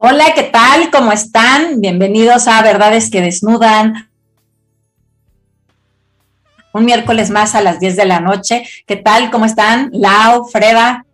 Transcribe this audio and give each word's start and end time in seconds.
Hola, 0.00 0.26
¿qué 0.32 0.44
tal? 0.44 0.92
¿Cómo 0.92 1.10
están? 1.10 1.80
Bienvenidos 1.80 2.46
a 2.46 2.62
Verdades 2.62 3.10
que 3.10 3.20
Desnudan. 3.20 4.08
Un 6.72 6.84
miércoles 6.84 7.30
más 7.30 7.56
a 7.56 7.62
las 7.62 7.80
10 7.80 7.96
de 7.96 8.04
la 8.04 8.20
noche. 8.20 8.62
¿Qué 8.86 8.94
tal? 8.94 9.32
¿Cómo 9.32 9.44
están? 9.44 9.90
Lau, 9.92 10.44
Freda. 10.44 11.04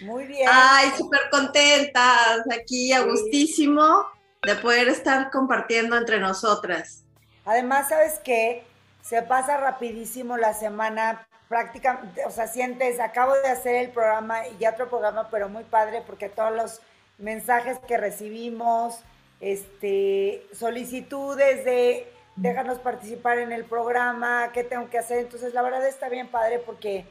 Muy 0.00 0.24
bien. 0.24 0.48
Ay, 0.52 0.90
súper 0.98 1.30
contentas, 1.30 2.40
aquí 2.60 2.92
a 2.92 3.02
gustísimo 3.02 4.04
de 4.42 4.56
poder 4.56 4.88
estar 4.88 5.30
compartiendo 5.30 5.96
entre 5.96 6.18
nosotras. 6.18 7.04
Además, 7.44 7.88
¿sabes 7.88 8.20
qué? 8.24 8.64
Se 9.00 9.22
pasa 9.22 9.58
rapidísimo 9.58 10.36
la 10.36 10.54
semana, 10.54 11.28
prácticamente, 11.48 12.24
o 12.26 12.32
sea, 12.32 12.48
sientes, 12.48 12.98
acabo 12.98 13.34
de 13.34 13.48
hacer 13.48 13.76
el 13.76 13.90
programa 13.90 14.48
y 14.48 14.58
ya 14.58 14.70
otro 14.70 14.88
programa, 14.88 15.28
pero 15.30 15.48
muy 15.48 15.62
padre 15.62 16.02
porque 16.04 16.28
todos 16.28 16.52
los 16.52 16.80
mensajes 17.18 17.78
que 17.86 17.96
recibimos, 17.96 19.00
este, 19.40 20.46
solicitudes 20.52 21.64
de 21.64 22.12
déjanos 22.36 22.78
participar 22.78 23.38
en 23.38 23.52
el 23.52 23.64
programa, 23.64 24.50
qué 24.52 24.64
tengo 24.64 24.88
que 24.90 24.98
hacer. 24.98 25.18
Entonces, 25.18 25.54
la 25.54 25.62
verdad 25.62 25.86
está 25.86 26.08
bien 26.08 26.28
padre 26.28 26.60
porque 26.64 27.04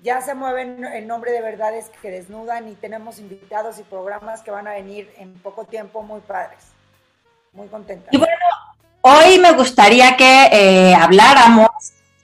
ya 0.00 0.20
se 0.20 0.34
mueven 0.34 0.84
el 0.84 1.06
nombre 1.06 1.32
de 1.32 1.40
verdades 1.40 1.90
que 2.02 2.10
desnudan 2.10 2.68
y 2.68 2.74
tenemos 2.74 3.18
invitados 3.18 3.78
y 3.78 3.82
programas 3.82 4.42
que 4.42 4.50
van 4.50 4.66
a 4.66 4.72
venir 4.72 5.12
en 5.18 5.34
poco 5.34 5.64
tiempo 5.64 6.02
muy 6.02 6.20
padres. 6.20 6.58
Muy 7.52 7.68
contentas. 7.68 8.12
Y 8.12 8.18
bueno, 8.18 8.34
hoy 9.00 9.38
me 9.38 9.52
gustaría 9.52 10.16
que 10.16 10.48
eh, 10.52 10.94
habláramos 10.94 11.70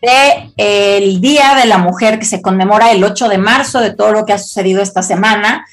de 0.03 0.53
eh, 0.57 0.99
el 0.99 1.21
Día 1.21 1.55
de 1.55 1.67
la 1.67 1.79
Mujer 1.79 2.19
que 2.19 2.27
se 2.27 2.43
conmemora 2.43 2.91
el 2.91 3.03
8 3.03 3.29
de 3.29 3.39
marzo, 3.39 3.81
de 3.81 3.95
todo 3.95 4.13
lo 4.13 4.27
que 4.27 4.33
ha 4.33 4.39
sucedido 4.39 4.83
esta 4.83 5.03
semana. 5.03 5.65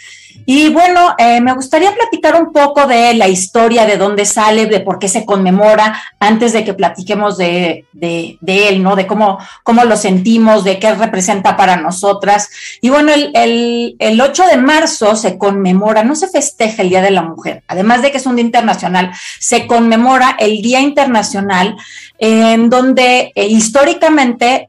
Y 0.45 0.69
bueno, 0.69 1.15
eh, 1.17 1.41
me 1.41 1.53
gustaría 1.53 1.93
platicar 1.93 2.41
un 2.41 2.51
poco 2.51 2.87
de 2.87 3.13
la 3.13 3.27
historia, 3.27 3.85
de 3.85 3.97
dónde 3.97 4.25
sale, 4.25 4.65
de 4.65 4.79
por 4.79 4.99
qué 4.99 5.07
se 5.07 5.25
conmemora, 5.25 6.01
antes 6.19 6.53
de 6.53 6.63
que 6.63 6.73
platiquemos 6.73 7.37
de, 7.37 7.85
él, 8.01 8.83
¿no? 8.83 8.95
De 8.95 9.07
cómo, 9.07 9.39
cómo 9.63 9.83
lo 9.83 9.95
sentimos, 9.95 10.63
de 10.63 10.79
qué 10.79 10.93
representa 10.95 11.55
para 11.55 11.77
nosotras. 11.77 12.49
Y 12.81 12.89
bueno, 12.89 13.11
el, 13.13 13.95
el 13.99 14.21
8 14.21 14.45
de 14.47 14.57
marzo 14.57 15.15
se 15.15 15.37
conmemora, 15.37 16.03
no 16.03 16.15
se 16.15 16.27
festeja 16.27 16.81
el 16.81 16.89
Día 16.89 17.01
de 17.01 17.11
la 17.11 17.21
Mujer, 17.21 17.63
además 17.67 18.01
de 18.01 18.11
que 18.11 18.17
es 18.17 18.25
un 18.25 18.35
día 18.35 18.45
internacional, 18.45 19.11
se 19.39 19.67
conmemora 19.67 20.35
el 20.39 20.61
Día 20.61 20.79
Internacional 20.79 21.75
en 22.19 22.69
donde 22.69 23.31
eh, 23.33 23.47
históricamente 23.47 24.67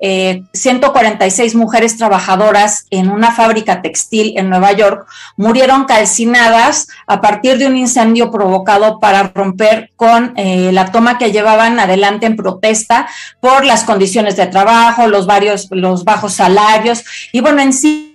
146 0.52 1.52
eh, 1.52 1.56
mujeres 1.56 1.96
trabajadoras 1.96 2.86
en 2.90 3.10
una 3.10 3.32
fábrica 3.32 3.82
textil 3.82 4.34
en 4.36 4.48
Nueva 4.48 4.72
York 4.72 5.06
murieron 5.36 5.59
calcinadas 5.86 6.88
a 7.06 7.20
partir 7.20 7.58
de 7.58 7.66
un 7.66 7.76
incendio 7.76 8.30
provocado 8.30 8.98
para 8.98 9.30
romper 9.34 9.90
con 9.96 10.32
eh, 10.36 10.70
la 10.72 10.90
toma 10.90 11.18
que 11.18 11.32
llevaban 11.32 11.78
adelante 11.78 12.26
en 12.26 12.36
protesta 12.36 13.08
por 13.40 13.64
las 13.64 13.84
condiciones 13.84 14.36
de 14.36 14.46
trabajo, 14.46 15.06
los 15.06 15.26
varios, 15.26 15.68
los 15.70 16.04
bajos 16.04 16.34
salarios 16.34 17.04
y 17.32 17.40
bueno, 17.40 17.60
en 17.60 17.72
sí 17.72 18.06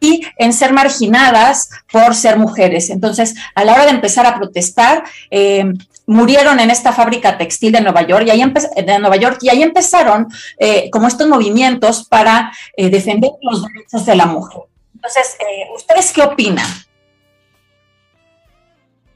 y 0.00 0.22
en 0.36 0.52
ser 0.52 0.72
marginadas 0.72 1.70
por 1.90 2.14
ser 2.14 2.36
mujeres. 2.36 2.90
Entonces, 2.90 3.36
a 3.54 3.64
la 3.64 3.74
hora 3.74 3.84
de 3.84 3.92
empezar 3.92 4.26
a 4.26 4.34
protestar, 4.34 5.04
eh, 5.30 5.64
murieron 6.06 6.58
en 6.60 6.70
esta 6.70 6.92
fábrica 6.92 7.38
textil 7.38 7.72
de 7.72 7.80
Nueva 7.80 8.02
York 8.02 8.24
y 8.26 8.30
ahí, 8.30 8.42
de 8.84 8.98
Nueva 8.98 9.16
York, 9.16 9.38
y 9.42 9.48
ahí 9.48 9.62
empezaron 9.62 10.26
eh, 10.58 10.90
como 10.90 11.06
estos 11.06 11.28
movimientos 11.28 12.06
para 12.08 12.52
eh, 12.76 12.90
defender 12.90 13.30
los 13.42 13.62
derechos 13.62 14.04
de 14.04 14.16
la 14.16 14.26
mujer. 14.26 14.62
Entonces, 14.94 15.36
¿ustedes 15.74 16.12
qué 16.12 16.22
opinan? 16.22 16.66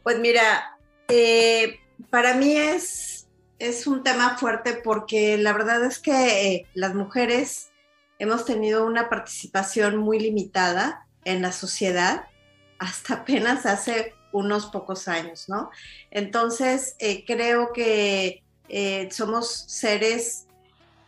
Pues 0.02 0.18
mira, 0.18 0.78
para 2.10 2.34
mí 2.34 2.56
es, 2.56 3.26
es 3.58 3.86
un 3.86 4.02
tema 4.02 4.36
fuerte 4.38 4.74
porque 4.74 5.36
la 5.38 5.52
verdad 5.52 5.84
es 5.84 5.98
que 5.98 6.66
las 6.74 6.94
mujeres 6.94 7.70
hemos 8.18 8.44
tenido 8.44 8.86
una 8.86 9.08
participación 9.08 9.96
muy 9.96 10.18
limitada 10.18 11.06
en 11.24 11.42
la 11.42 11.52
sociedad 11.52 12.26
hasta 12.78 13.14
apenas 13.14 13.66
hace 13.66 14.14
unos 14.32 14.66
pocos 14.66 15.08
años, 15.08 15.48
¿no? 15.48 15.70
Entonces, 16.10 16.94
eh, 16.98 17.24
creo 17.24 17.72
que 17.72 18.42
eh, 18.68 19.08
somos 19.10 19.64
seres 19.68 20.46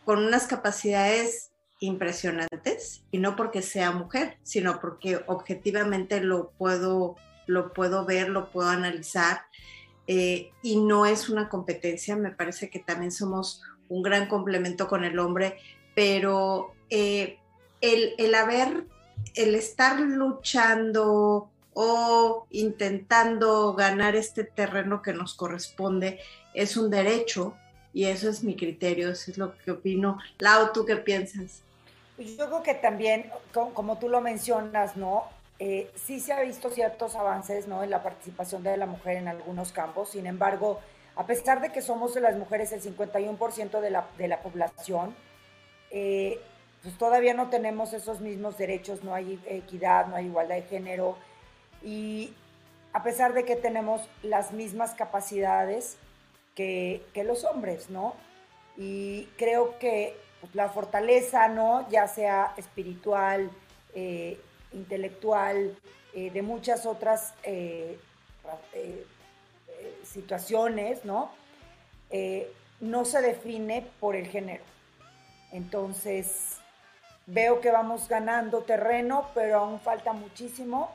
con 0.05 0.25
unas 0.25 0.47
capacidades 0.47 1.51
impresionantes 1.79 3.03
y 3.11 3.17
no 3.19 3.35
porque 3.35 3.61
sea 3.61 3.91
mujer, 3.91 4.37
sino 4.43 4.79
porque 4.79 5.19
objetivamente 5.27 6.21
lo 6.21 6.51
puedo, 6.51 7.15
lo 7.47 7.73
puedo 7.73 8.05
ver, 8.05 8.29
lo 8.29 8.51
puedo 8.51 8.69
analizar 8.69 9.41
eh, 10.07 10.51
y 10.61 10.77
no 10.77 11.05
es 11.05 11.29
una 11.29 11.49
competencia, 11.49 12.15
me 12.15 12.31
parece 12.31 12.69
que 12.69 12.79
también 12.79 13.11
somos 13.11 13.61
un 13.89 14.01
gran 14.01 14.27
complemento 14.27 14.87
con 14.87 15.03
el 15.03 15.19
hombre, 15.19 15.57
pero 15.95 16.73
eh, 16.89 17.37
el, 17.81 18.35
haber, 18.35 18.85
el 19.35 19.55
estar 19.55 19.99
luchando 19.99 21.49
o 21.73 22.47
intentando 22.49 23.73
ganar 23.73 24.15
este 24.15 24.43
terreno 24.43 25.01
que 25.01 25.13
nos 25.13 25.33
corresponde 25.33 26.19
es 26.53 26.75
un 26.75 26.89
derecho 26.89 27.53
y 27.93 28.05
eso 28.05 28.29
es 28.29 28.43
mi 28.43 28.55
criterio, 28.55 29.09
eso 29.09 29.31
es 29.31 29.37
lo 29.37 29.57
que 29.57 29.71
opino. 29.71 30.17
Lau, 30.39 30.71
¿tú 30.73 30.85
qué 30.85 30.97
piensas? 30.97 31.63
Pues 32.19 32.35
yo 32.35 32.47
creo 32.47 32.63
que 32.63 32.73
también, 32.73 33.31
como, 33.53 33.97
tú 33.97 34.09
lo 34.09 34.19
mencionas, 34.19 34.97
¿no? 34.97 35.23
Eh, 35.57 35.89
sí 35.95 36.19
se 36.19 36.33
ha 36.33 36.41
visto 36.41 36.69
ciertos 36.69 37.15
avances, 37.15 37.65
¿no? 37.65 37.81
En 37.81 37.89
la 37.89 38.03
participación 38.03 38.61
de 38.61 38.75
la 38.75 38.87
mujer 38.87 39.15
en 39.15 39.29
algunos 39.29 39.71
campos, 39.71 40.09
sin 40.09 40.27
embargo, 40.27 40.81
a 41.15 41.25
pesar 41.25 41.61
de 41.61 41.71
que 41.71 41.81
somos 41.81 42.17
las 42.17 42.35
mujeres 42.35 42.73
el 42.73 42.81
51% 42.81 43.79
de 43.79 43.89
la, 43.89 44.05
de 44.17 44.27
la 44.27 44.41
población, 44.41 45.15
eh, 45.91 46.41
pues 46.83 46.97
todavía 46.97 47.33
no 47.33 47.49
tenemos 47.49 47.93
esos 47.93 48.19
mismos 48.19 48.57
derechos, 48.57 49.01
no 49.01 49.15
hay 49.15 49.39
equidad, 49.45 50.07
no 50.07 50.17
hay 50.17 50.25
igualdad 50.25 50.55
de 50.55 50.63
género 50.63 51.15
y 51.81 52.33
a 52.91 53.01
pesar 53.01 53.33
de 53.33 53.45
que 53.45 53.55
tenemos 53.55 54.09
las 54.23 54.51
mismas 54.51 54.93
capacidades 54.93 55.95
que, 56.53 57.01
los 57.25 57.45
hombres, 57.45 57.89
¿no? 57.89 58.13
Y 58.75 59.29
creo 59.37 59.79
que 59.79 60.17
la 60.53 60.69
fortaleza, 60.69 61.47
¿no? 61.47 61.87
Ya 61.89 62.07
sea 62.07 62.53
espiritual, 62.57 63.49
eh, 63.93 64.39
intelectual, 64.71 65.75
eh, 66.13 66.31
de 66.31 66.41
muchas 66.41 66.85
otras 66.85 67.33
eh, 67.43 67.97
situaciones, 70.03 71.05
¿no? 71.05 71.31
no 72.79 73.05
se 73.05 73.21
define 73.21 73.85
por 73.99 74.15
el 74.15 74.25
género. 74.25 74.63
Entonces, 75.51 76.57
veo 77.27 77.61
que 77.61 77.69
vamos 77.69 78.07
ganando 78.07 78.61
terreno, 78.61 79.27
pero 79.35 79.59
aún 79.59 79.79
falta 79.79 80.13
muchísimo 80.13 80.91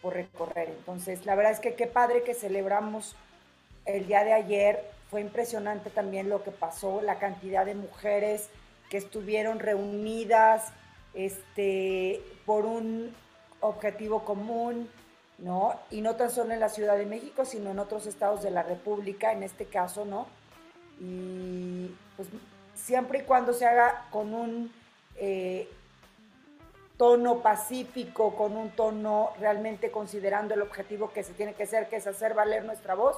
por 0.00 0.14
recorrer. 0.14 0.70
Entonces, 0.70 1.26
la 1.26 1.34
verdad 1.34 1.52
es 1.52 1.60
que 1.60 1.74
qué 1.74 1.86
padre 1.86 2.22
que 2.22 2.32
celebramos 2.32 3.16
el 3.84 4.06
día 4.06 4.24
de 4.24 4.32
ayer. 4.32 4.90
Fue 5.10 5.20
impresionante 5.20 5.90
también 5.90 6.28
lo 6.28 6.42
que 6.42 6.50
pasó, 6.50 7.02
la 7.02 7.18
cantidad 7.18 7.66
de 7.66 7.74
mujeres 7.74 8.48
que 8.88 8.96
estuvieron 8.96 9.58
reunidas 9.58 10.72
este, 11.14 12.22
por 12.46 12.64
un 12.64 13.14
objetivo 13.60 14.24
común, 14.24 14.88
¿no? 15.38 15.74
Y 15.90 16.00
no 16.00 16.16
tan 16.16 16.30
solo 16.30 16.52
en 16.52 16.60
la 16.60 16.68
Ciudad 16.68 16.96
de 16.96 17.06
México, 17.06 17.44
sino 17.44 17.70
en 17.70 17.78
otros 17.78 18.06
estados 18.06 18.42
de 18.42 18.50
la 18.50 18.62
República, 18.62 19.32
en 19.32 19.42
este 19.42 19.66
caso, 19.66 20.04
¿no? 20.04 20.26
Y 21.00 21.90
pues 22.16 22.28
siempre 22.74 23.20
y 23.20 23.22
cuando 23.22 23.52
se 23.52 23.66
haga 23.66 24.06
con 24.10 24.34
un 24.34 24.72
eh, 25.16 25.68
tono 26.96 27.40
pacífico, 27.40 28.34
con 28.34 28.56
un 28.56 28.70
tono 28.70 29.30
realmente 29.38 29.90
considerando 29.90 30.54
el 30.54 30.62
objetivo 30.62 31.12
que 31.12 31.22
se 31.22 31.32
tiene 31.32 31.54
que 31.54 31.62
hacer, 31.64 31.88
que 31.88 31.96
es 31.96 32.06
hacer 32.06 32.34
valer 32.34 32.64
nuestra 32.64 32.94
voz, 32.94 33.16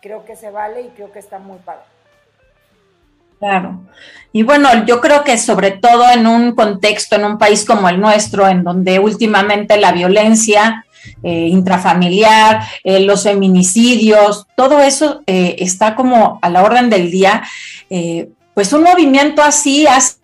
creo 0.00 0.24
que 0.24 0.36
se 0.36 0.50
vale 0.50 0.82
y 0.82 0.88
creo 0.88 1.12
que 1.12 1.20
está 1.20 1.38
muy 1.38 1.58
padre. 1.58 1.84
Claro. 3.40 3.80
Y 4.32 4.44
bueno, 4.44 4.86
yo 4.86 5.00
creo 5.00 5.24
que 5.24 5.36
sobre 5.36 5.72
todo 5.72 6.08
en 6.08 6.28
un 6.28 6.54
contexto, 6.54 7.16
en 7.16 7.24
un 7.24 7.38
país 7.38 7.64
como 7.64 7.88
el 7.88 7.98
nuestro, 7.98 8.46
en 8.46 8.62
donde 8.62 9.00
últimamente 9.00 9.76
la 9.76 9.90
violencia 9.90 10.84
eh, 11.24 11.48
intrafamiliar, 11.48 12.62
eh, 12.84 13.00
los 13.00 13.24
feminicidios, 13.24 14.46
todo 14.54 14.78
eso 14.80 15.22
está 15.26 15.96
como 15.96 16.38
a 16.42 16.48
la 16.48 16.62
orden 16.62 16.90
del 16.90 17.10
día, 17.10 17.42
pues 18.54 18.72
un 18.72 18.84
movimiento 18.84 19.42
así 19.42 19.86
hace 19.86 20.20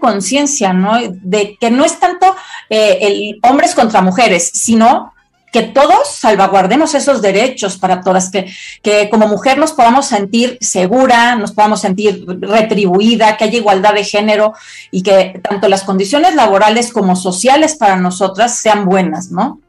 conciencia, 0.00 0.72
¿no? 0.72 0.98
De 1.08 1.56
que 1.60 1.70
no 1.70 1.84
es 1.84 1.98
tanto 1.98 2.34
eh, 2.68 2.98
el 3.00 3.38
hombres 3.42 3.74
contra 3.74 4.02
mujeres, 4.02 4.50
sino 4.52 5.12
que 5.52 5.62
todos 5.62 6.08
salvaguardemos 6.08 6.94
esos 6.94 7.22
derechos 7.22 7.78
para 7.78 8.00
todas, 8.00 8.30
que, 8.30 8.52
que 8.82 9.08
como 9.08 9.28
mujer 9.28 9.58
nos 9.58 9.72
podamos 9.72 10.06
sentir 10.06 10.58
segura, 10.60 11.36
nos 11.36 11.52
podamos 11.52 11.80
sentir 11.80 12.24
retribuida, 12.26 13.36
que 13.36 13.44
haya 13.44 13.58
igualdad 13.58 13.94
de 13.94 14.04
género 14.04 14.52
y 14.90 15.02
que 15.02 15.40
tanto 15.42 15.68
las 15.68 15.84
condiciones 15.84 16.34
laborales 16.34 16.92
como 16.92 17.16
sociales 17.16 17.76
para 17.76 17.96
nosotras 17.96 18.56
sean 18.58 18.84
buenas, 18.84 19.30
¿no? 19.30 19.60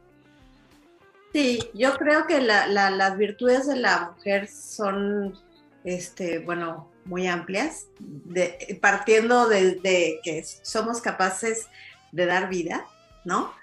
Sí, 1.33 1.59
yo 1.74 1.95
creo 1.97 2.25
que 2.25 2.41
las 2.41 3.18
virtudes 3.18 3.68
de 3.68 3.75
la 3.75 4.12
mujer 4.15 4.47
son, 4.47 5.38
este, 5.83 6.39
bueno, 6.39 6.89
muy 7.06 7.27
amplias, 7.27 7.85
partiendo 8.81 9.47
de 9.47 10.19
que 10.23 10.44
somos 10.63 11.00
capaces 11.00 11.68
de 12.12 12.25
dar 12.25 12.50
vida, 12.50 12.85
¿no? 13.23 13.53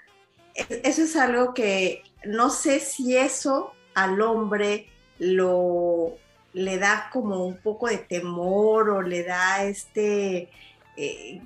E, 0.55 0.81
eso 0.83 1.03
es 1.03 1.15
algo 1.15 1.53
que 1.53 2.03
no 2.25 2.49
sé 2.49 2.79
si 2.79 3.17
eso 3.17 3.73
al 3.93 4.21
hombre 4.21 4.87
lo 5.19 6.17
le 6.53 6.77
da 6.77 7.09
como 7.11 7.45
un 7.45 7.57
poco 7.57 7.87
de 7.87 7.97
temor 7.97 8.89
o 8.89 9.01
le 9.01 9.23
da 9.23 9.63
este 9.63 10.49
eh, 10.95 11.41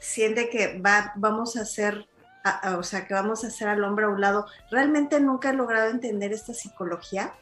siente 0.00 0.48
que 0.48 0.78
va, 0.78 1.12
vamos 1.16 1.56
a 1.56 1.62
hacer 1.62 2.06
o 2.76 2.82
sea 2.82 3.06
que 3.06 3.14
vamos 3.14 3.44
a 3.44 3.48
hacer 3.48 3.68
al 3.68 3.84
hombre 3.84 4.06
a 4.06 4.08
un 4.08 4.20
lado. 4.20 4.46
Realmente 4.70 5.20
nunca 5.20 5.50
he 5.50 5.54
logrado 5.54 5.90
entender 5.90 6.32
esta 6.32 6.54
psicología 6.54 7.34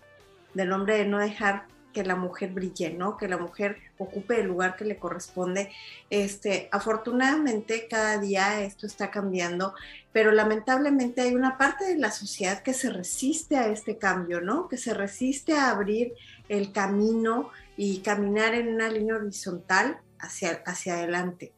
del 0.55 0.73
hombre 0.73 0.99
de 0.99 1.07
no 1.07 1.19
dejar 1.19 1.65
que 1.93 2.05
la 2.05 2.17
mujer 2.17 2.51
brille, 2.51 2.91
¿no? 2.91 3.17
Que 3.17 3.29
la 3.29 3.39
mujer 3.39 3.79
ocupe 3.99 4.41
el 4.41 4.47
lugar 4.47 4.77
que 4.77 4.85
le 4.85 4.99
corresponde. 4.99 5.71
Este, 6.09 6.69
afortunadamente 6.73 7.87
cada 7.89 8.19
día 8.19 8.63
esto 8.63 8.87
está 8.87 9.11
cambiando, 9.11 9.75
pero 10.13 10.33
lamentablemente 10.33 11.21
hay 11.23 11.35
una 11.35 11.59
parte 11.59 11.85
de 11.85 11.99
la 11.99 12.11
sociedad 12.11 12.63
que 12.63 12.73
se 12.73 12.91
resiste 12.91 13.57
a 13.57 13.69
este 13.69 13.99
cambio, 13.99 14.41
¿no? 14.41 14.69
Que 14.69 14.77
se 14.77 14.95
resiste 14.95 15.55
a 15.55 15.71
abrir 15.71 16.15
el 16.49 16.73
camino 16.73 17.51
y 17.77 18.01
caminar 18.01 18.55
en 18.55 18.75
una 18.75 18.89
línea 18.89 19.17
horizontal 19.17 19.99
hacia, 20.19 20.63
hacia 20.67 20.95
adelante. 20.95 21.53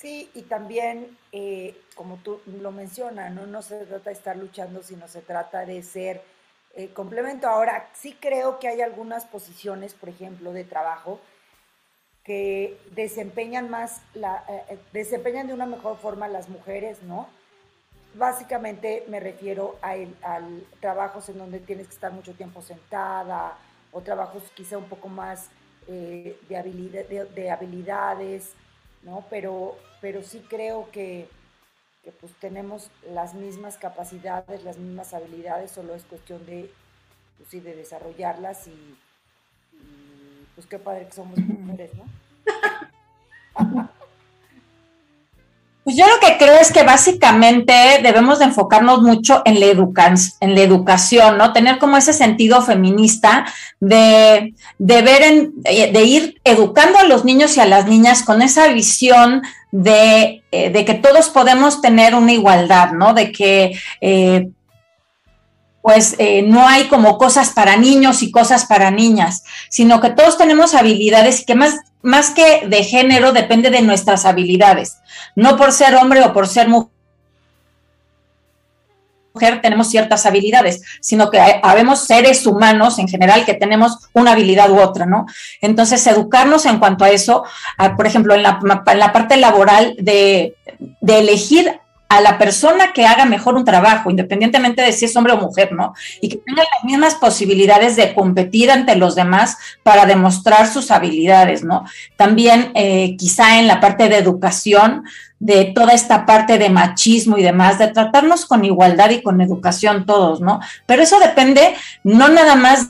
Sí, 0.00 0.30
y 0.34 0.42
también, 0.42 1.18
eh, 1.30 1.78
como 1.94 2.16
tú 2.16 2.40
lo 2.46 2.72
mencionas, 2.72 3.34
¿no? 3.34 3.46
no 3.46 3.60
se 3.60 3.84
trata 3.84 4.08
de 4.08 4.16
estar 4.16 4.34
luchando, 4.34 4.82
sino 4.82 5.06
se 5.08 5.20
trata 5.20 5.66
de 5.66 5.82
ser 5.82 6.22
eh, 6.74 6.88
complemento. 6.92 7.48
Ahora, 7.48 7.88
sí 7.94 8.16
creo 8.20 8.58
que 8.60 8.68
hay 8.68 8.80
algunas 8.80 9.24
posiciones, 9.26 9.94
por 9.94 10.08
ejemplo, 10.08 10.52
de 10.52 10.64
trabajo, 10.64 11.20
que 12.24 12.78
desempeñan 12.92 13.70
más, 13.70 14.02
la, 14.14 14.44
eh, 14.48 14.62
eh, 14.70 14.78
desempeñan 14.92 15.48
de 15.48 15.54
una 15.54 15.66
mejor 15.66 15.98
forma 15.98 16.28
las 16.28 16.48
mujeres, 16.48 17.02
¿no? 17.02 17.28
Básicamente 18.14 19.04
me 19.08 19.20
refiero 19.20 19.78
a, 19.82 19.94
al 20.22 20.66
trabajos 20.80 21.28
en 21.28 21.38
donde 21.38 21.58
tienes 21.60 21.88
que 21.88 21.94
estar 21.94 22.12
mucho 22.12 22.34
tiempo 22.34 22.62
sentada 22.62 23.56
o 23.92 24.00
trabajos 24.00 24.42
quizá 24.54 24.78
un 24.78 24.88
poco 24.88 25.08
más 25.08 25.48
de, 25.86 26.36
de, 26.48 27.50
habilidades, 27.50 28.52
¿no? 29.02 29.24
Pero, 29.28 29.76
pero 30.00 30.22
sí 30.22 30.44
creo 30.48 30.88
que 30.92 31.28
que 32.02 32.12
pues 32.12 32.32
tenemos 32.40 32.90
las 33.12 33.34
mismas 33.34 33.76
capacidades, 33.76 34.64
las 34.64 34.78
mismas 34.78 35.12
habilidades, 35.12 35.70
solo 35.70 35.94
es 35.94 36.04
cuestión 36.04 36.44
de, 36.46 36.72
pues, 37.36 37.50
sí, 37.50 37.60
de 37.60 37.76
desarrollarlas 37.76 38.66
y, 38.68 38.96
pues 40.54 40.66
qué 40.66 40.78
padre 40.78 41.06
que 41.06 41.12
somos 41.12 41.38
mujeres, 41.38 41.90
¿no? 41.94 42.04
Pues 45.82 45.96
yo 45.96 46.06
lo 46.06 46.20
que 46.20 46.36
creo 46.36 46.60
es 46.60 46.72
que 46.72 46.82
básicamente 46.82 47.72
debemos 48.02 48.38
de 48.38 48.44
enfocarnos 48.44 49.00
mucho 49.00 49.40
en 49.46 49.58
la, 49.58 49.66
en 49.66 50.54
la 50.54 50.60
educación, 50.60 51.38
¿no? 51.38 51.54
Tener 51.54 51.78
como 51.78 51.96
ese 51.96 52.12
sentido 52.12 52.60
feminista 52.60 53.46
de, 53.80 54.54
de 54.78 55.02
ver, 55.02 55.22
en, 55.22 55.62
de 55.62 56.04
ir 56.04 56.40
educando 56.44 56.98
a 56.98 57.04
los 57.04 57.24
niños 57.24 57.56
y 57.56 57.60
a 57.60 57.66
las 57.66 57.86
niñas 57.86 58.22
con 58.22 58.42
esa 58.42 58.68
visión 58.68 59.42
de, 59.72 60.42
eh, 60.50 60.70
de 60.70 60.84
que 60.84 60.94
todos 60.94 61.28
podemos 61.28 61.80
tener 61.80 62.14
una 62.14 62.32
igualdad, 62.32 62.92
¿no? 62.92 63.14
De 63.14 63.32
que 63.32 63.78
eh, 64.00 64.48
pues 65.82 66.16
eh, 66.18 66.42
no 66.42 66.68
hay 66.68 66.84
como 66.84 67.16
cosas 67.16 67.50
para 67.50 67.76
niños 67.76 68.22
y 68.22 68.30
cosas 68.30 68.66
para 68.66 68.90
niñas, 68.90 69.44
sino 69.68 70.00
que 70.00 70.10
todos 70.10 70.36
tenemos 70.36 70.74
habilidades 70.74 71.40
y 71.40 71.44
que 71.46 71.54
más, 71.54 71.76
más 72.02 72.30
que 72.30 72.66
de 72.66 72.84
género 72.84 73.32
depende 73.32 73.70
de 73.70 73.82
nuestras 73.82 74.26
habilidades, 74.26 74.98
no 75.36 75.56
por 75.56 75.72
ser 75.72 75.94
hombre 75.94 76.22
o 76.22 76.32
por 76.32 76.48
ser 76.48 76.68
mujer 76.68 76.99
tenemos 79.62 79.88
ciertas 79.88 80.26
habilidades, 80.26 80.82
sino 81.00 81.30
que 81.30 81.40
habemos 81.62 82.06
seres 82.06 82.46
humanos 82.46 82.98
en 82.98 83.08
general 83.08 83.44
que 83.44 83.54
tenemos 83.54 83.98
una 84.12 84.32
habilidad 84.32 84.70
u 84.70 84.80
otra, 84.80 85.06
¿no? 85.06 85.26
Entonces, 85.60 86.06
educarnos 86.06 86.66
en 86.66 86.78
cuanto 86.78 87.04
a 87.04 87.10
eso, 87.10 87.44
por 87.96 88.06
ejemplo, 88.06 88.34
en 88.34 88.42
la, 88.42 89.12
parte 89.12 89.36
laboral 89.36 89.94
de 89.98 90.54
elegir 91.06 91.80
a 92.10 92.20
la 92.20 92.38
persona 92.38 92.92
que 92.92 93.06
haga 93.06 93.24
mejor 93.24 93.54
un 93.54 93.64
trabajo, 93.64 94.10
independientemente 94.10 94.82
de 94.82 94.92
si 94.92 95.04
es 95.04 95.14
hombre 95.14 95.32
o 95.32 95.36
mujer, 95.36 95.70
¿no? 95.70 95.94
Y 96.20 96.28
que 96.28 96.38
tenga 96.38 96.64
las 96.64 96.82
mismas 96.82 97.14
posibilidades 97.14 97.94
de 97.94 98.14
competir 98.14 98.68
ante 98.72 98.96
los 98.96 99.14
demás 99.14 99.56
para 99.84 100.06
demostrar 100.06 100.66
sus 100.66 100.90
habilidades, 100.90 101.62
¿no? 101.62 101.84
También 102.16 102.72
eh, 102.74 103.14
quizá 103.16 103.60
en 103.60 103.68
la 103.68 103.78
parte 103.78 104.08
de 104.08 104.16
educación, 104.16 105.04
de 105.38 105.66
toda 105.66 105.92
esta 105.92 106.26
parte 106.26 106.58
de 106.58 106.68
machismo 106.68 107.38
y 107.38 107.44
demás, 107.44 107.78
de 107.78 107.86
tratarnos 107.86 108.44
con 108.44 108.64
igualdad 108.64 109.10
y 109.10 109.22
con 109.22 109.40
educación 109.40 110.04
todos, 110.04 110.40
¿no? 110.40 110.58
Pero 110.86 111.02
eso 111.02 111.20
depende 111.20 111.76
no 112.02 112.28
nada 112.28 112.56
más 112.56 112.88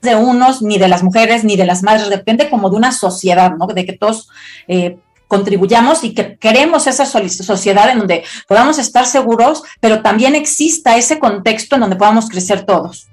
de 0.00 0.14
unos, 0.14 0.62
ni 0.62 0.78
de 0.78 0.86
las 0.86 1.02
mujeres, 1.02 1.42
ni 1.42 1.56
de 1.56 1.66
las 1.66 1.82
madres, 1.82 2.08
depende 2.08 2.48
como 2.48 2.70
de 2.70 2.76
una 2.76 2.92
sociedad, 2.92 3.56
¿no? 3.56 3.66
De 3.66 3.84
que 3.84 3.94
todos 3.94 4.28
eh, 4.68 4.98
contribuyamos 5.28 6.02
y 6.02 6.14
que 6.14 6.36
queremos 6.38 6.86
esa 6.86 7.06
sociedad 7.06 7.90
en 7.90 7.98
donde 7.98 8.24
podamos 8.48 8.78
estar 8.78 9.06
seguros, 9.06 9.62
pero 9.80 10.02
también 10.02 10.34
exista 10.34 10.96
ese 10.96 11.18
contexto 11.18 11.76
en 11.76 11.82
donde 11.82 11.96
podamos 11.96 12.28
crecer 12.28 12.64
todos. 12.64 13.08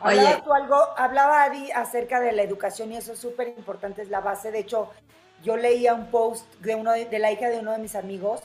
Hablaba 0.00 0.42
tú 0.42 0.52
algo, 0.54 0.76
hablaba 0.96 1.42
Adi 1.42 1.70
acerca 1.72 2.20
de 2.20 2.32
la 2.32 2.42
educación 2.42 2.90
y 2.92 2.96
eso 2.96 3.12
es 3.12 3.18
súper 3.18 3.48
importante, 3.48 4.00
es 4.00 4.08
la 4.08 4.20
base. 4.20 4.50
De 4.50 4.60
hecho, 4.60 4.88
yo 5.42 5.56
leía 5.56 5.92
un 5.92 6.06
post 6.06 6.46
de, 6.60 6.74
uno 6.74 6.92
de, 6.92 7.18
la 7.18 7.32
hija 7.32 7.50
de 7.50 7.58
uno 7.58 7.72
de 7.72 7.78
mis 7.78 7.94
amigos 7.94 8.40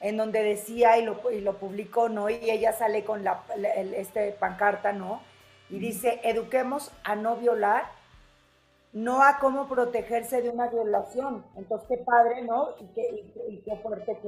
en 0.00 0.16
donde 0.16 0.42
decía 0.42 0.98
y 0.98 1.04
lo, 1.04 1.20
y 1.30 1.40
lo 1.40 1.56
publicó, 1.56 2.08
¿no? 2.08 2.28
Y 2.28 2.38
ella 2.50 2.72
sale 2.72 3.04
con 3.04 3.24
la, 3.24 3.42
este 3.96 4.32
pancarta, 4.32 4.92
¿no? 4.92 5.22
Y 5.70 5.78
dice, 5.78 6.20
eduquemos 6.24 6.92
a 7.04 7.16
no 7.16 7.36
violar 7.36 7.97
no 8.92 9.22
a 9.22 9.38
cómo 9.38 9.68
protegerse 9.68 10.42
de 10.42 10.50
una 10.50 10.68
violación. 10.68 11.44
Entonces, 11.56 11.88
qué 11.88 11.98
padre, 11.98 12.42
¿no? 12.42 12.74
Y 12.80 13.58
qué, 13.62 13.76
fuerte 13.82 14.18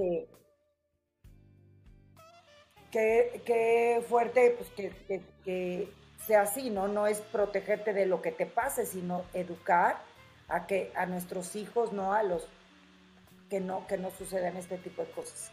que, 2.91 3.43
qué, 3.45 4.05
fuerte 4.09 4.57
pues, 4.59 4.93
que, 5.45 5.93
sea 6.27 6.43
así, 6.43 6.71
¿no? 6.71 6.89
No 6.89 7.07
es 7.07 7.21
protegerte 7.21 7.93
de 7.93 8.07
lo 8.07 8.21
que 8.21 8.33
te 8.33 8.47
pase, 8.47 8.85
sino 8.87 9.23
educar 9.33 10.03
a 10.49 10.67
que 10.67 10.93
a 10.95 11.07
nuestros 11.07 11.57
hijos, 11.57 11.93
no 11.93 12.13
a 12.13 12.23
los 12.23 12.47
que 13.49 13.61
no, 13.61 13.87
que 13.87 13.97
no 13.97 14.11
sucedan 14.11 14.57
este 14.57 14.77
tipo 14.79 15.03
de 15.03 15.11
cosas. 15.11 15.51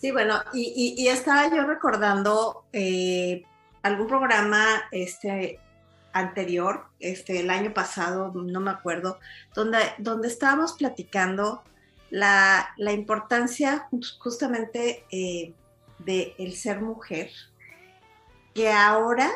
Sí, 0.00 0.10
bueno, 0.10 0.42
y, 0.52 1.06
estaba 1.08 1.48
yo 1.48 1.64
recordando 1.64 2.64
eh, 2.72 3.42
algún 3.82 4.06
programa 4.06 4.82
este, 4.90 5.60
anterior, 6.14 6.86
este, 7.00 7.40
el 7.40 7.50
año 7.50 7.74
pasado, 7.74 8.32
no 8.34 8.60
me 8.60 8.70
acuerdo, 8.70 9.18
donde, 9.54 9.78
donde 9.98 10.28
estábamos 10.28 10.72
platicando 10.72 11.62
la, 12.08 12.72
importancia 12.92 13.88
justamente 14.18 15.04
eh, 15.10 15.52
de 15.98 16.34
el 16.38 16.54
ser 16.54 16.80
mujer, 16.80 17.30
que 18.54 18.72
ahora 18.72 19.28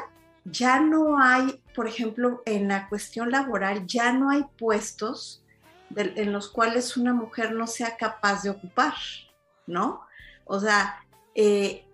ya 0.45 0.81
no 0.81 1.21
hay, 1.21 1.61
por 1.75 1.89
ejemplo, 1.89 2.43
en 2.47 2.69
la 2.69 2.89
cuestión 2.89 3.33
laboral, 3.33 3.87
ya 3.87 4.13
no 4.13 4.31
hay 4.31 4.45
puestos 4.57 5.43
en 5.97 6.33
los 6.33 6.49
cuales 6.49 6.97
una 6.97 7.13
mujer 7.13 7.53
no 7.53 7.67
sea 7.67 7.97
capaz 7.97 8.45
de 8.45 8.51
ocupar, 8.51 8.95
¿no? 9.67 10.03
O 10.45 10.61
sea, 10.61 11.03
eh, 11.35 11.85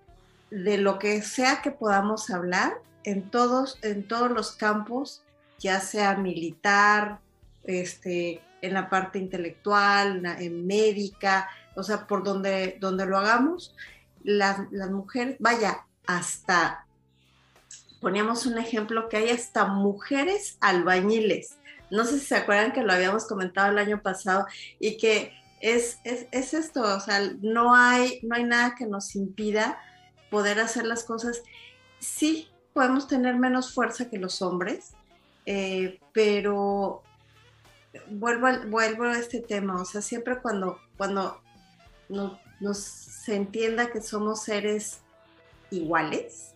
de 0.50 0.78
lo 0.78 0.98
que 0.98 1.22
sea 1.22 1.62
que 1.62 1.70
podamos 1.70 2.28
hablar, 2.28 2.74
en 3.04 3.30
todos, 3.30 3.78
en 3.82 4.06
todos 4.06 4.30
los 4.30 4.52
campos, 4.52 5.22
ya 5.58 5.80
sea 5.80 6.16
militar, 6.16 7.20
este, 7.64 8.42
en 8.60 8.74
la 8.74 8.88
parte 8.88 9.18
intelectual, 9.18 10.24
en 10.38 10.66
médica, 10.66 11.48
o 11.76 11.82
sea, 11.82 12.06
por 12.06 12.24
donde, 12.24 12.78
donde 12.80 13.06
lo 13.06 13.18
hagamos, 13.18 13.74
las, 14.22 14.58
mujeres, 14.90 15.36
vaya, 15.38 15.86
hasta, 16.06 16.86
poníamos 18.00 18.46
un 18.46 18.58
ejemplo 18.58 19.08
que 19.08 19.18
hay 19.18 19.30
hasta 19.30 19.66
mujeres 19.66 20.56
albañiles. 20.60 21.58
No 21.90 22.04
sé 22.04 22.18
si 22.18 22.26
se 22.26 22.36
acuerdan 22.36 22.72
que 22.72 22.82
lo 22.82 22.92
habíamos 22.92 23.26
comentado 23.26 23.70
el 23.70 23.78
año 23.78 24.02
pasado 24.02 24.46
y 24.80 24.96
que 24.96 25.32
es, 25.60 25.98
es, 26.04 26.54
esto, 26.54 26.82
o 26.82 27.00
sea, 27.00 27.20
no 27.40 27.74
hay, 27.74 28.20
no 28.22 28.36
hay 28.36 28.44
nada 28.44 28.74
que 28.76 28.86
nos 28.86 29.14
impida 29.14 29.78
poder 30.30 30.58
hacer 30.58 30.86
las 30.86 31.04
cosas. 31.04 31.42
Sí, 31.98 32.48
podemos 32.74 33.06
tener 33.06 33.36
menos 33.36 33.72
fuerza 33.72 34.10
que 34.10 34.18
los 34.18 34.42
hombres, 34.42 34.90
eh, 35.46 36.00
pero 36.12 37.02
vuelvo, 38.08 38.48
a, 38.48 38.58
vuelvo 38.66 39.04
a 39.04 39.18
este 39.18 39.40
tema, 39.40 39.80
o 39.80 39.84
sea, 39.84 40.02
siempre 40.02 40.40
cuando, 40.42 40.78
cuando 40.98 41.40
nos, 42.08 42.78
se 42.78 43.36
entienda 43.36 43.90
que 43.90 44.02
somos 44.02 44.42
seres 44.42 45.00
iguales, 45.70 46.54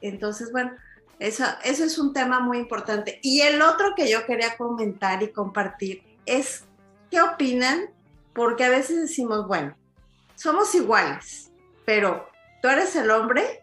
entonces, 0.00 0.50
bueno, 0.50 0.72
eso, 1.20 1.44
eso 1.64 1.84
es 1.84 1.96
un 1.96 2.12
tema 2.12 2.40
muy 2.40 2.58
importante. 2.58 3.20
Y 3.22 3.42
el 3.42 3.62
otro 3.62 3.94
que 3.94 4.10
yo 4.10 4.26
quería 4.26 4.56
comentar 4.56 5.22
y 5.22 5.30
compartir 5.30 6.02
es, 6.26 6.64
¿qué 7.08 7.22
opinan? 7.22 7.90
Porque 8.34 8.64
a 8.64 8.70
veces 8.70 9.00
decimos, 9.00 9.46
bueno, 9.46 9.76
somos 10.34 10.74
iguales, 10.74 11.52
pero 11.84 12.26
tú 12.60 12.68
eres 12.68 12.96
el 12.96 13.12
hombre 13.12 13.62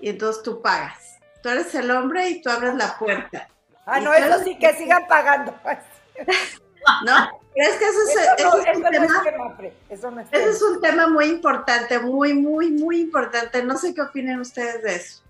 y 0.00 0.10
entonces 0.10 0.42
tú 0.42 0.60
pagas. 0.60 1.18
Tú 1.42 1.48
eres 1.48 1.74
el 1.74 1.90
hombre 1.90 2.28
y 2.28 2.42
tú 2.42 2.50
abres 2.50 2.74
la 2.74 2.98
puerta. 2.98 3.48
Ah, 3.86 4.00
no, 4.00 4.12
eso 4.12 4.42
sí 4.44 4.58
que 4.58 4.74
sigan 4.74 5.06
pagando. 5.06 5.54
¿No? 7.04 7.28
Es 7.54 7.76
que 7.76 7.84
eso 7.86 7.98
es, 8.36 8.54
un 8.54 8.82
tema, 8.82 9.16
es 10.30 10.62
un 10.62 10.80
tema 10.80 11.08
muy 11.08 11.24
importante, 11.26 11.98
muy, 11.98 12.32
muy, 12.34 12.70
muy 12.70 13.00
importante. 13.00 13.64
No 13.64 13.76
sé 13.76 13.94
qué 13.94 14.02
opinen 14.02 14.40
ustedes 14.40 14.82
de 14.82 14.94
eso. 14.94 15.22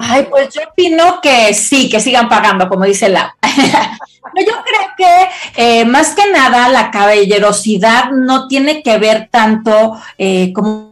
Ay, 0.00 0.26
pues 0.28 0.50
yo 0.52 0.62
opino 0.68 1.20
que 1.20 1.54
sí, 1.54 1.88
que 1.88 2.00
sigan 2.00 2.28
pagando, 2.28 2.68
como 2.68 2.84
dice 2.84 3.08
la. 3.08 3.36
yo 3.42 4.52
creo 4.64 4.88
que 4.96 5.28
eh, 5.56 5.84
más 5.84 6.14
que 6.14 6.30
nada 6.30 6.68
la 6.68 6.90
caballerosidad 6.90 8.10
no 8.10 8.48
tiene 8.48 8.82
que 8.82 8.98
ver 8.98 9.28
tanto 9.30 10.00
eh, 10.18 10.52
como 10.52 10.87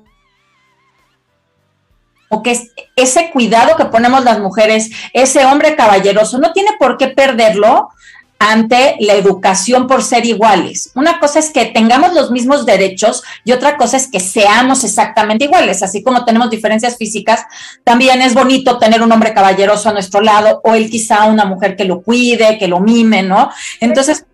o 2.29 2.43
que 2.43 2.71
ese 2.97 3.31
cuidado 3.31 3.77
que 3.77 3.85
ponemos 3.87 4.25
las 4.25 4.41
mujeres, 4.41 4.91
ese 5.13 5.45
hombre 5.45 5.77
caballeroso, 5.77 6.39
no 6.39 6.53
tiene 6.53 6.71
por 6.79 6.97
qué 6.97 7.09
perderlo 7.09 7.91
ante 8.39 8.97
la 9.01 9.15
educación 9.15 9.87
por 9.87 10.03
ser 10.03 10.27
iguales. 10.27 10.91
Una 10.95 11.19
cosa 11.19 11.39
es 11.39 11.51
que 11.51 11.67
tengamos 11.67 12.13
los 12.13 12.31
mismos 12.31 12.67
derechos 12.67 13.23
y 13.45 13.53
otra 13.53 13.77
cosa 13.77 13.97
es 13.97 14.09
que 14.09 14.21
seamos 14.21 14.85
exactamente 14.85 15.47
iguales. 15.47 15.83
Así 15.83 16.03
como 16.03 16.25
tenemos 16.25 16.51
diferencias 16.51 16.97
físicas, 16.97 17.45
también 17.83 18.21
es 18.21 18.35
bonito 18.35 18.79
tener 18.79 19.03
un 19.03 19.11
hombre 19.13 19.33
caballeroso 19.33 19.89
a 19.89 19.93
nuestro 19.93 20.21
lado 20.21 20.61
o 20.65 20.75
él 20.75 20.91
quizá 20.91 21.25
una 21.25 21.47
mujer 21.47 21.77
que 21.77 21.85
lo 21.85 22.03
cuide, 22.03 22.59
que 22.59 22.69
lo 22.69 22.81
mime, 22.81 23.23
¿no? 23.23 23.51
Entonces, 23.81 24.27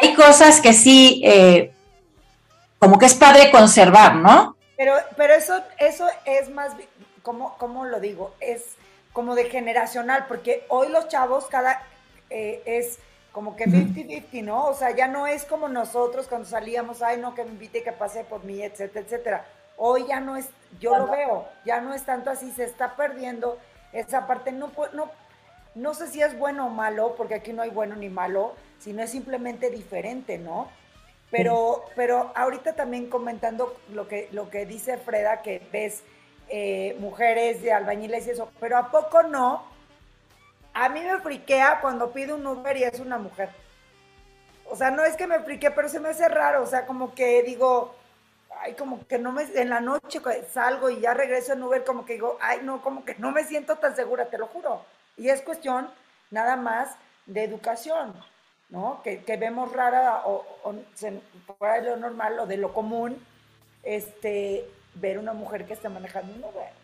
hay 0.00 0.14
cosas 0.14 0.60
que 0.60 0.72
sí, 0.72 1.22
eh, 1.24 1.72
como 2.78 2.98
que 2.98 3.06
es 3.06 3.14
padre 3.14 3.50
conservar, 3.50 4.16
¿no? 4.16 4.56
Pero, 4.76 4.94
pero 5.16 5.34
eso, 5.34 5.54
eso 5.78 6.06
es 6.24 6.50
más, 6.50 6.72
¿cómo, 7.22 7.56
¿cómo 7.58 7.84
lo 7.84 8.00
digo? 8.00 8.34
Es 8.40 8.76
como 9.12 9.34
de 9.34 9.44
generacional, 9.44 10.26
porque 10.26 10.64
hoy 10.68 10.88
los 10.88 11.08
chavos 11.08 11.46
cada 11.46 11.82
eh, 12.30 12.62
es 12.64 12.98
como 13.32 13.56
que 13.56 13.64
50-50, 13.64 14.44
¿no? 14.44 14.66
O 14.66 14.74
sea, 14.74 14.90
ya 14.90 15.08
no 15.08 15.26
es 15.26 15.44
como 15.44 15.68
nosotros 15.68 16.28
cuando 16.28 16.48
salíamos, 16.48 17.02
ay, 17.02 17.18
no, 17.18 17.34
que 17.34 17.44
me 17.44 17.50
invite, 17.50 17.82
que 17.82 17.92
pase 17.92 18.24
por 18.24 18.44
mí, 18.44 18.62
etcétera, 18.62 19.04
etcétera. 19.04 19.46
Hoy 19.76 20.06
ya 20.06 20.20
no 20.20 20.36
es, 20.36 20.48
yo 20.80 20.96
lo 20.96 21.08
veo, 21.08 21.48
ya 21.64 21.80
no 21.80 21.94
es 21.94 22.04
tanto 22.04 22.30
así, 22.30 22.50
se 22.52 22.64
está 22.64 22.94
perdiendo 22.94 23.58
esa 23.92 24.26
parte. 24.26 24.52
No, 24.52 24.70
no, 24.92 25.10
no 25.74 25.94
sé 25.94 26.08
si 26.08 26.22
es 26.22 26.38
bueno 26.38 26.66
o 26.66 26.70
malo, 26.70 27.14
porque 27.16 27.34
aquí 27.34 27.52
no 27.52 27.62
hay 27.62 27.70
bueno 27.70 27.96
ni 27.96 28.10
malo, 28.10 28.54
sino 28.78 29.02
es 29.02 29.10
simplemente 29.10 29.70
diferente, 29.70 30.38
¿no? 30.38 30.68
Pero, 31.30 31.86
pero 31.96 32.30
ahorita 32.34 32.74
también 32.74 33.08
comentando 33.08 33.74
lo 33.90 34.06
que, 34.06 34.28
lo 34.32 34.50
que 34.50 34.66
dice 34.66 34.98
Freda, 34.98 35.40
que 35.40 35.66
ves 35.72 36.02
eh, 36.54 36.94
mujeres 37.00 37.62
de 37.62 37.72
albañiles 37.72 38.26
y 38.26 38.30
eso, 38.30 38.52
pero 38.60 38.76
¿a 38.76 38.90
poco 38.90 39.22
no? 39.22 39.64
A 40.74 40.90
mí 40.90 41.00
me 41.00 41.18
friquea 41.18 41.80
cuando 41.80 42.12
pide 42.12 42.34
un 42.34 42.46
Uber 42.46 42.76
y 42.76 42.84
es 42.84 43.00
una 43.00 43.16
mujer. 43.16 43.48
O 44.68 44.76
sea, 44.76 44.90
no 44.90 45.02
es 45.02 45.16
que 45.16 45.26
me 45.26 45.40
friquee, 45.40 45.70
pero 45.70 45.88
se 45.88 45.98
me 45.98 46.10
hace 46.10 46.28
raro. 46.28 46.62
O 46.62 46.66
sea, 46.66 46.84
como 46.84 47.14
que 47.14 47.42
digo, 47.42 47.94
ay, 48.60 48.74
como 48.74 49.06
que 49.06 49.18
no 49.18 49.32
me, 49.32 49.44
en 49.54 49.70
la 49.70 49.80
noche 49.80 50.20
salgo 50.52 50.90
y 50.90 51.00
ya 51.00 51.14
regreso 51.14 51.54
en 51.54 51.62
Uber, 51.62 51.84
como 51.84 52.04
que 52.04 52.14
digo, 52.14 52.36
ay, 52.42 52.60
no, 52.62 52.82
como 52.82 53.02
que 53.06 53.14
no 53.14 53.32
me 53.32 53.44
siento 53.44 53.76
tan 53.76 53.96
segura, 53.96 54.26
te 54.26 54.36
lo 54.36 54.46
juro. 54.46 54.84
Y 55.16 55.30
es 55.30 55.40
cuestión 55.40 55.88
nada 56.30 56.56
más 56.56 56.96
de 57.24 57.44
educación, 57.44 58.14
¿no? 58.68 59.00
Que, 59.02 59.22
vemos 59.38 59.72
rara 59.72 60.22
o, 60.26 60.44
fuera 61.56 61.80
de 61.80 61.88
lo 61.88 61.96
normal 61.96 62.38
o 62.40 62.46
de 62.46 62.58
lo 62.58 62.74
común, 62.74 63.24
este, 63.82 64.68
ver 64.94 65.18
una 65.18 65.32
mujer 65.32 65.66
que 65.66 65.74
está 65.74 65.88
manejando 65.88 66.32
un 66.34 66.44
Uber. 66.44 66.82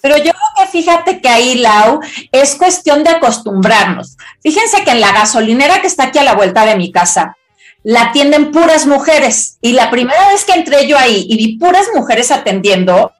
Pero 0.00 0.16
yo 0.18 0.32
creo 0.32 0.50
que 0.58 0.70
fíjate 0.70 1.20
que 1.20 1.28
ahí, 1.28 1.54
Lau, 1.56 2.00
es 2.30 2.56
cuestión 2.56 3.04
de 3.04 3.10
acostumbrarnos. 3.10 4.16
Fíjense 4.42 4.84
que 4.84 4.90
en 4.90 5.00
la 5.00 5.12
gasolinera 5.12 5.80
que 5.80 5.86
está 5.86 6.04
aquí 6.04 6.18
a 6.18 6.24
la 6.24 6.34
vuelta 6.34 6.66
de 6.66 6.76
mi 6.76 6.92
casa, 6.92 7.36
la 7.82 8.02
atienden 8.02 8.50
puras 8.50 8.86
mujeres. 8.86 9.58
Y 9.60 9.72
la 9.72 9.90
primera 9.90 10.28
vez 10.28 10.44
que 10.44 10.52
entré 10.52 10.86
yo 10.86 10.98
ahí 10.98 11.26
y 11.28 11.36
vi 11.36 11.58
puras 11.58 11.86
mujeres 11.94 12.30
atendiendo, 12.30 13.12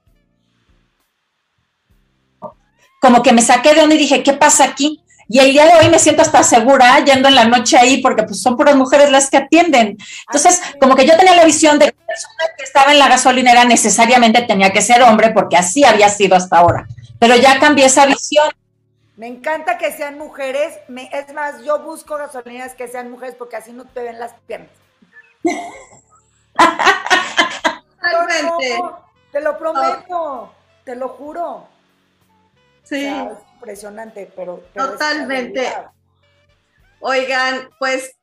como 3.00 3.22
que 3.22 3.32
me 3.32 3.42
saqué 3.42 3.74
de 3.74 3.82
onda 3.82 3.94
y 3.94 3.98
dije, 3.98 4.22
¿qué 4.22 4.32
pasa 4.32 4.64
aquí? 4.64 5.03
Y 5.28 5.38
el 5.38 5.52
día 5.52 5.66
de 5.66 5.72
hoy 5.74 5.88
me 5.88 5.98
siento 5.98 6.22
hasta 6.22 6.42
segura 6.42 7.02
yendo 7.04 7.28
en 7.28 7.34
la 7.34 7.44
noche 7.46 7.76
ahí 7.78 8.02
porque 8.02 8.22
pues 8.24 8.40
son 8.42 8.56
puras 8.56 8.76
mujeres 8.76 9.10
las 9.10 9.30
que 9.30 9.38
atienden. 9.38 9.96
Entonces, 10.26 10.60
como 10.80 10.94
que 10.94 11.06
yo 11.06 11.16
tenía 11.16 11.34
la 11.34 11.44
visión 11.44 11.78
de 11.78 11.86
que 11.86 11.96
la 11.98 12.06
persona 12.06 12.44
que 12.56 12.64
estaba 12.64 12.92
en 12.92 12.98
la 12.98 13.08
gasolinera 13.08 13.64
necesariamente 13.64 14.42
tenía 14.42 14.72
que 14.72 14.82
ser 14.82 15.02
hombre 15.02 15.30
porque 15.30 15.56
así 15.56 15.84
había 15.84 16.08
sido 16.08 16.36
hasta 16.36 16.58
ahora. 16.58 16.86
Pero 17.18 17.36
ya 17.36 17.58
cambié 17.58 17.86
esa 17.86 18.06
visión. 18.06 18.48
Me 19.16 19.28
encanta 19.28 19.78
que 19.78 19.92
sean 19.92 20.18
mujeres. 20.18 20.74
es 21.12 21.32
más, 21.32 21.62
yo 21.64 21.78
busco 21.80 22.16
gasolineras 22.16 22.74
que 22.74 22.88
sean 22.88 23.10
mujeres 23.10 23.36
porque 23.36 23.56
así 23.56 23.72
no 23.72 23.84
te 23.84 24.02
ven 24.02 24.18
las 24.18 24.32
piernas. 24.46 24.70
te 29.32 29.40
lo 29.40 29.58
prometo, 29.58 30.52
te 30.84 30.96
lo 30.96 31.08
juro. 31.08 31.68
Sí 32.82 33.08
impresionante, 33.64 34.30
pero... 34.36 34.62
Totalmente. 34.74 35.72
Oigan, 37.00 37.68
pues 37.78 38.14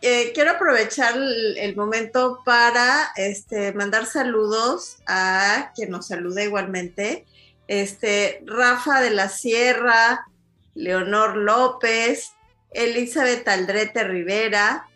eh, 0.00 0.32
quiero 0.34 0.52
aprovechar 0.52 1.14
el, 1.16 1.76
momento 1.76 2.40
para 2.44 3.12
este, 3.16 3.72
mandar 3.72 4.06
saludos 4.06 4.96
a 5.06 5.72
quien 5.74 5.90
nos 5.90 6.08
saluda 6.08 6.42
igualmente. 6.42 7.24
Este, 7.68 8.42
Rafa 8.44 9.00
de 9.00 9.10
la 9.10 9.28
Sierra, 9.28 10.26
Leonor 10.74 11.36
López, 11.36 12.32
Elizabeth 12.72 13.46
Aldrete 13.46 14.04
Rivera, 14.04 14.88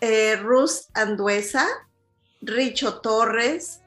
eh, 0.00 0.36
Rus 0.36 0.88
Anduesa, 0.92 1.66
Richo 2.42 3.00
Torres, 3.00 3.80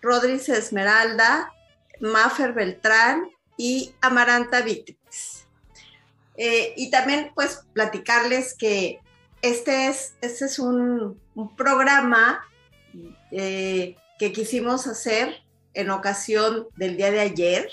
Rodríguez 0.00 0.48
Esmeralda, 0.48 1.52
Mafer 2.00 2.52
Beltrán, 2.52 3.28
y 3.58 3.92
Amaranta 4.00 4.62
Víctimas. 4.62 5.46
Eh, 6.36 6.72
y 6.76 6.90
también 6.90 7.32
pues 7.34 7.66
platicarles 7.74 8.54
que 8.54 9.00
este 9.42 9.88
es, 9.88 10.14
este 10.22 10.46
es 10.46 10.58
un, 10.58 11.20
programa 11.56 12.40
eh, 13.30 13.96
que 14.18 14.32
quisimos 14.32 14.86
hacer 14.86 15.42
en 15.74 15.90
ocasión 15.90 16.68
del 16.76 16.96
día 16.96 17.10
de 17.10 17.20
ayer. 17.20 17.68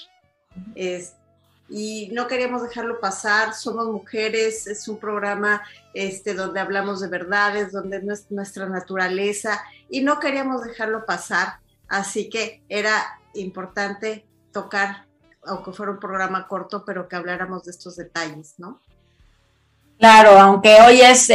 Y 1.67 2.09
no 2.11 2.27
queríamos 2.27 2.61
dejarlo 2.61 2.99
pasar, 2.99 3.55
somos 3.55 3.87
mujeres, 3.87 4.67
es 4.67 4.87
un 4.87 4.99
programa 4.99 5.63
este, 5.95 6.35
donde 6.35 6.59
hablamos 6.59 7.01
de 7.01 7.07
verdades, 7.07 7.71
donde 7.71 7.97
es 7.97 8.29
nuestra 8.29 8.69
naturaleza 8.69 9.61
y 9.89 10.01
no 10.01 10.19
queríamos 10.19 10.63
dejarlo 10.63 11.05
pasar, 11.05 11.59
así 11.87 12.29
que 12.29 12.61
era 12.69 13.19
importante 13.33 14.25
tocar 14.51 15.04
aunque 15.47 15.71
fuera 15.71 15.91
un 15.91 15.99
programa 15.99 16.47
corto, 16.47 16.83
pero 16.85 17.07
que 17.07 17.15
habláramos 17.15 17.63
de 17.63 17.71
estos 17.71 17.95
detalles, 17.95 18.55
¿no? 18.57 18.79
Claro, 19.97 20.37
aunque 20.39 20.77
hoy 20.81 21.01
es 21.01 21.31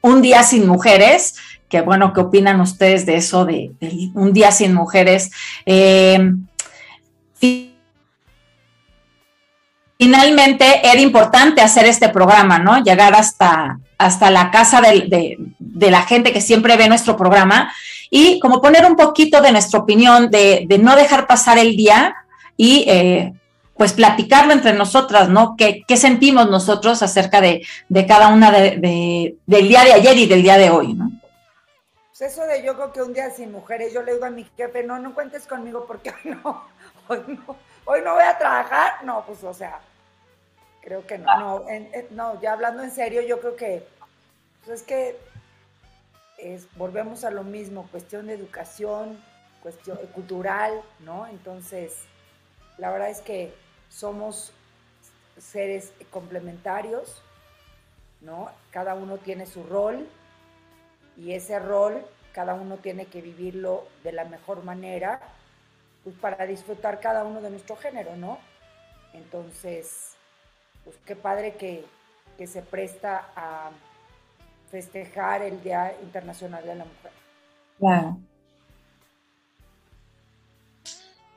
un 0.00 0.22
día 0.22 0.42
sin 0.42 0.66
mujeres, 0.66 1.36
que 1.68 1.82
bueno, 1.82 2.12
¿qué 2.12 2.20
opinan 2.20 2.60
ustedes 2.60 3.06
de 3.06 3.16
eso, 3.16 3.44
de, 3.44 3.72
un 4.14 4.32
día 4.32 4.50
sin 4.52 4.74
mujeres? 4.74 5.30
Eh, 5.66 6.18
finalmente 9.98 10.80
era 10.82 11.00
importante 11.00 11.60
hacer 11.60 11.84
este 11.84 12.08
programa, 12.08 12.58
¿no? 12.58 12.82
Llegar 12.82 13.14
hasta, 13.14 13.78
hasta 13.98 14.30
la 14.30 14.50
casa 14.50 14.80
de, 14.80 15.36
la 15.58 16.02
gente 16.02 16.32
que 16.32 16.40
siempre 16.40 16.76
ve 16.78 16.88
nuestro 16.88 17.16
programa 17.18 17.70
y 18.08 18.40
como 18.40 18.62
poner 18.62 18.86
un 18.86 18.96
poquito 18.96 19.42
de 19.42 19.52
nuestra 19.52 19.78
opinión, 19.78 20.30
de, 20.30 20.66
no 20.82 20.96
dejar 20.96 21.26
pasar 21.26 21.58
el 21.58 21.76
día 21.76 22.14
y 22.56 22.84
eh, 22.88 23.34
pues 23.80 23.94
platicarlo 23.94 24.52
entre 24.52 24.74
nosotras, 24.74 25.30
¿no? 25.30 25.56
¿Qué, 25.56 25.86
sentimos 25.96 26.50
nosotros 26.50 27.02
acerca 27.02 27.40
de, 27.40 27.66
cada 28.06 28.28
una 28.28 28.50
del 28.50 29.38
día 29.46 29.84
de 29.84 29.92
ayer 29.94 30.18
y 30.18 30.26
del 30.26 30.42
día 30.42 30.58
de 30.58 30.68
hoy, 30.68 30.92
¿no? 30.92 31.10
Pues 32.08 32.30
eso 32.30 32.44
de 32.44 32.62
yo 32.62 32.74
creo 32.74 32.92
que 32.92 33.00
un 33.00 33.14
día 33.14 33.30
sin 33.30 33.50
mujeres, 33.50 33.94
yo 33.94 34.02
le 34.02 34.12
digo 34.12 34.26
a 34.26 34.30
mi 34.30 34.44
jefe, 34.54 34.82
no, 34.82 34.98
no 34.98 35.14
cuentes 35.14 35.46
conmigo 35.46 35.86
porque 35.86 36.10
hoy 36.10 36.36
no, 36.44 36.62
hoy 37.08 37.22
no, 37.26 37.56
hoy 37.86 38.02
no 38.04 38.12
voy 38.12 38.22
a 38.22 38.36
trabajar. 38.36 39.02
No, 39.02 39.24
pues 39.26 39.42
o 39.44 39.54
sea, 39.54 39.80
creo 40.82 41.06
que 41.06 41.16
no. 41.16 41.38
No, 41.38 41.64
no 42.10 42.38
ya 42.42 42.52
hablando 42.52 42.82
en 42.82 42.90
serio, 42.90 43.22
yo 43.22 43.40
creo 43.40 43.56
que, 43.56 43.88
pues 44.66 44.82
es 44.82 44.86
que 44.86 45.16
volvemos 46.76 47.24
a 47.24 47.30
lo 47.30 47.44
mismo, 47.44 47.88
cuestión 47.90 48.26
de 48.26 48.34
educación, 48.34 49.18
cuestión 49.62 49.96
cultural, 50.12 50.82
¿no? 50.98 51.26
Entonces, 51.28 51.94
la 52.76 52.90
verdad 52.90 53.08
es 53.08 53.22
que 53.22 53.54
somos 53.90 54.52
seres 55.38 55.92
complementarios, 56.10 57.22
¿no? 58.22 58.50
Cada 58.70 58.94
uno 58.94 59.18
tiene 59.18 59.44
su 59.44 59.62
rol 59.64 60.08
y 61.16 61.32
ese 61.32 61.58
rol 61.58 62.02
cada 62.32 62.54
uno 62.54 62.76
tiene 62.76 63.06
que 63.06 63.20
vivirlo 63.20 63.86
de 64.04 64.12
la 64.12 64.24
mejor 64.24 64.62
manera 64.62 65.20
pues 66.04 66.16
para 66.16 66.46
disfrutar 66.46 67.00
cada 67.00 67.24
uno 67.24 67.40
de 67.40 67.50
nuestro 67.50 67.76
género, 67.76 68.16
¿no? 68.16 68.38
Entonces, 69.12 70.14
pues 70.84 70.96
qué 71.04 71.16
padre 71.16 71.56
que, 71.56 71.84
que 72.38 72.46
se 72.46 72.62
presta 72.62 73.28
a 73.36 73.70
festejar 74.70 75.42
el 75.42 75.62
Día 75.62 75.94
Internacional 76.00 76.64
de 76.64 76.74
la 76.74 76.84
Mujer. 76.84 77.12
Claro. 77.78 78.16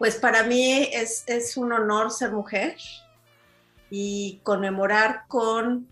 Pues 0.03 0.17
para 0.17 0.43
mí 0.43 0.89
es, 0.91 1.55
un 1.55 1.71
honor 1.71 2.11
ser 2.11 2.33
mujer 2.33 2.75
y 3.89 4.41
conmemorar 4.43 5.23
con 5.29 5.87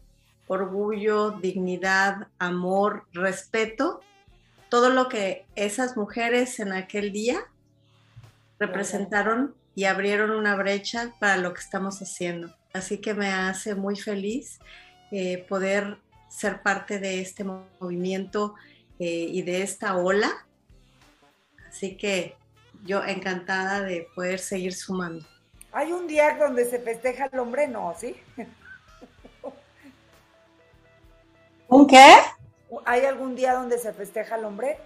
orgullo, 0.48 1.32
dignidad, 1.32 2.28
amor, 2.38 3.06
respeto, 3.14 4.02
todo 4.68 4.90
lo 4.90 5.08
que 5.08 5.46
esas 5.56 5.96
mujeres 5.96 6.60
en 6.60 6.74
aquel 6.74 7.14
día 7.14 7.40
representaron 8.60 9.56
y 9.76 9.86
abrieron 9.86 10.32
una 10.32 10.58
brecha 10.58 11.14
para 11.18 11.38
lo 11.38 11.54
que 11.54 11.62
estamos 11.62 12.02
haciendo. 12.02 12.54
Así 12.74 12.98
que 12.98 13.14
me 13.14 13.30
hace 13.30 13.76
muy 13.76 13.96
feliz 13.96 14.60
eh, 15.12 15.46
poder 15.48 16.00
ser 16.28 16.62
parte 16.62 17.00
de 17.00 17.22
este 17.22 17.46
movimiento 17.46 18.56
eh, 19.00 19.28
y 19.30 19.42
de 19.44 19.62
esta 19.62 19.96
ola. 19.96 20.46
Así 21.70 21.96
que 21.96 22.41
yo 22.84 23.04
encantada 23.04 23.82
de 23.82 24.08
poder 24.16 24.40
seguir 24.40 24.74
sumando. 24.74 25.26
Hay 25.72 25.92
un 25.92 26.08
día 26.08 26.36
donde 26.38 26.66
se 26.66 26.80
festeja 26.80 27.30
el 27.32 27.40
hombre, 27.40 27.68
¿no? 27.68 27.94
¿Sí? 27.98 28.16
¿Un 31.68 31.88
qué? 31.88 32.16
¿Hay 32.86 33.06
algún 33.06 33.36
día 33.36 33.54
donde 33.54 33.78
se 33.78 33.94
festeja 33.94 34.36
el 34.36 34.46
hombre? 34.46 34.78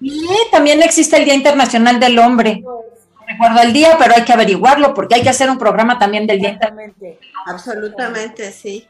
Sí, 0.00 0.28
también 0.52 0.80
existe 0.82 1.16
el 1.16 1.24
Día 1.24 1.34
Internacional 1.34 1.98
del 1.98 2.18
Hombre. 2.18 2.60
No 2.60 2.82
recuerdo 3.26 3.62
el 3.62 3.72
día, 3.72 3.96
pero 3.98 4.14
hay 4.14 4.24
que 4.24 4.32
averiguarlo 4.32 4.94
porque 4.94 5.16
hay 5.16 5.22
que 5.22 5.28
hacer 5.28 5.50
un 5.50 5.58
programa 5.58 5.98
también 5.98 6.26
del 6.26 6.38
Día 6.38 6.50
Internacional. 6.50 7.18
Absolutamente, 7.46 8.52
sí. 8.52 8.88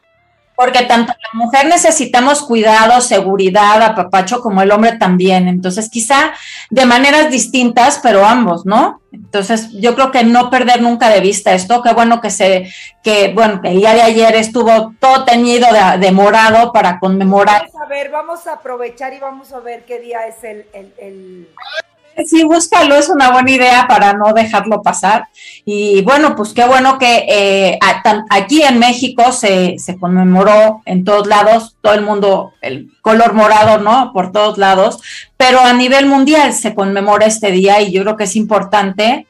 Porque 0.59 0.87
tanto 0.87 1.12
la 1.12 1.38
mujer 1.38 1.66
necesitamos 1.66 2.42
cuidado, 2.42 3.01
seguridad, 3.01 3.81
apapacho, 3.81 4.40
como 4.40 4.61
el 4.61 4.73
hombre 4.73 4.97
también. 4.99 5.47
Entonces, 5.47 5.88
quizá 5.88 6.33
de 6.68 6.85
maneras 6.85 7.31
distintas, 7.31 8.01
pero 8.03 8.27
ambos, 8.27 8.66
¿no? 8.66 9.01
Entonces, 9.12 9.71
yo 9.75 9.94
creo 9.94 10.11
que 10.11 10.25
no 10.25 10.51
perder 10.51 10.83
nunca 10.83 11.11
de 11.11 11.21
vista 11.21 11.55
esto. 11.55 11.81
Qué 11.81 11.92
bueno 11.92 12.21
que 12.21 12.31
se, 12.31 12.75
que, 13.05 13.33
bueno, 13.33 13.61
el 13.62 13.77
día 13.77 13.94
de 13.94 14.03
ayer 14.03 14.35
estuvo 14.35 14.94
todo 14.99 15.25
teñido 15.25 15.68
de, 16.01 16.11
morado 16.11 16.73
para 16.73 16.99
conmemorar. 16.99 17.68
Vamos 17.73 17.81
a 17.81 17.88
ver, 17.88 18.11
vamos 18.11 18.47
a 18.49 18.55
aprovechar 18.55 19.14
y 19.14 19.21
vamos 19.21 19.53
a 19.53 19.61
ver 19.61 19.85
qué 19.85 20.01
día 20.01 20.27
es 20.27 20.42
el, 20.42 20.66
el 20.73 21.49
Sí, 22.26 22.42
búscalo, 22.42 22.96
es 22.96 23.09
una 23.09 23.31
buena 23.31 23.50
idea 23.50 23.87
para 23.87 24.12
no 24.12 24.33
dejarlo 24.33 24.83
pasar. 24.83 25.28
Y 25.64 26.02
bueno, 26.02 26.35
pues 26.35 26.52
qué 26.52 26.64
bueno 26.64 26.98
que 26.98 27.26
eh, 27.28 27.78
aquí 28.31 28.62
en 28.62 28.78
México 28.78 29.31
se, 29.31 29.76
conmemoró 30.00 30.83
en 30.85 31.04
todos 31.04 31.26
lados, 31.26 31.76
todo 31.81 31.94
el 31.94 32.02
mundo, 32.02 32.52
el 32.61 32.90
color 33.02 33.35
morado, 33.35 33.78
¿no? 33.78 34.12
Por 34.12 34.33
todos 34.33 34.59
lados, 34.59 35.00
pero 35.37 35.61
a 35.61 35.72
nivel 35.72 36.07
mundial 36.07 36.52
se 36.52 36.74
conmemora 36.74 37.26
este 37.26 37.52
día 37.52 37.81
y 37.81 37.92
yo 37.92 38.02
creo 38.02 38.16
que 38.16 38.24
es 38.24 38.37
importante 38.37 39.26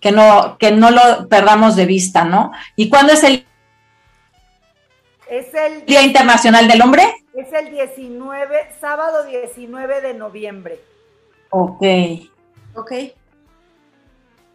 que 0.00 0.10
no, 0.10 0.56
que 0.58 0.72
no 0.72 0.90
lo 0.90 1.28
perdamos 1.28 1.76
de 1.76 1.86
vista, 1.86 2.24
¿no? 2.24 2.52
¿Y 2.76 2.88
cuándo 2.88 3.12
es 3.12 3.22
el, 3.24 3.46
es 5.28 5.54
el 5.54 5.84
Día 5.84 6.02
Internacional 6.02 6.66
del 6.66 6.80
Hombre? 6.80 7.14
Es 7.34 7.52
el 7.52 7.70
19, 7.70 8.68
sábado 8.80 9.24
19 9.24 10.00
de 10.00 10.14
noviembre. 10.14 10.91
Ok. 11.52 11.82
Ok. 12.74 12.92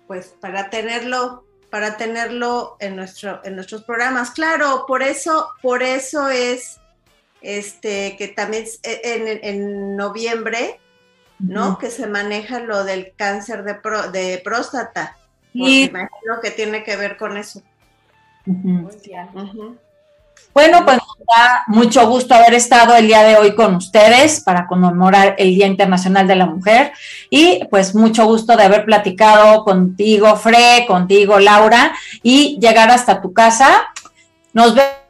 Pues 0.07 0.36
para 0.41 0.71
tenerlo, 0.71 1.43
para 1.69 1.95
tenerlo 1.95 2.75
en 2.79 2.95
nuestro, 2.95 3.39
en 3.43 3.55
nuestros 3.55 3.83
programas. 3.83 4.31
Claro, 4.31 4.86
por 4.88 5.03
eso, 5.03 5.49
por 5.62 5.83
eso 5.83 6.27
es 6.29 6.79
este 7.41 8.15
que 8.17 8.29
también 8.29 8.65
en, 8.83 9.39
en 9.43 9.95
noviembre, 9.95 10.79
¿no? 11.38 11.77
Que 11.77 11.91
se 11.91 12.07
maneja 12.07 12.60
lo 12.60 12.83
del 12.83 13.13
cáncer 13.15 13.63
de, 13.63 13.75
de 14.12 14.41
próstata. 14.43 15.17
Y 15.53 15.83
imagino 15.83 16.41
que 16.41 16.49
tiene 16.49 16.83
que 16.83 16.95
ver 16.95 17.15
con 17.15 17.38
eso. 17.38 17.62
Bueno, 20.57 20.83
pues 20.85 20.97
mucho 21.67 22.07
gusto 22.07 22.33
haber 22.33 22.55
estado 22.55 22.95
el 22.95 23.05
día 23.05 23.21
de 23.21 23.37
hoy 23.37 23.53
con 23.53 23.75
ustedes 23.75 24.39
para 24.39 24.65
conmemorar 24.65 25.35
el 25.37 25.53
Día 25.53 25.67
Internacional 25.67 26.27
de 26.27 26.35
la 26.35 26.47
Mujer 26.47 26.93
y 27.29 27.63
pues 27.69 27.93
mucho 27.93 28.25
gusto 28.25 28.57
de 28.57 28.63
haber 28.63 28.83
platicado 28.83 29.63
contigo, 29.63 30.35
Fre, 30.35 30.85
contigo, 30.87 31.37
Laura, 31.37 31.95
y 32.23 32.57
llegar 32.59 32.89
hasta 32.89 33.21
tu 33.21 33.33
casa. 33.33 33.69
Nos 34.51 34.73
vemos 34.73 35.06